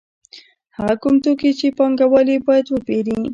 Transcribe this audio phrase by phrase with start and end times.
[0.77, 3.17] هغه کوم توکي دي چې پانګوال یې باید وپېري